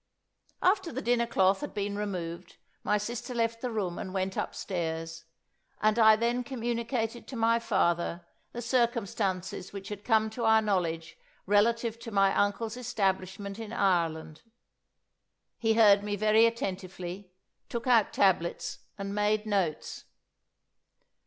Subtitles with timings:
[0.63, 5.25] After the dinner cloth had been removed, my sister left the room, and went upstairs,
[5.79, 11.19] and I then communicated to my father the circumstances which had come to our knowledge
[11.45, 14.41] relative to my uncle's establishment in Ireland.
[15.59, 17.31] He heard me very attentively,
[17.69, 20.05] took out tablets, and made notes.